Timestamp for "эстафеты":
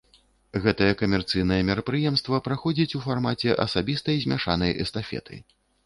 4.85-5.35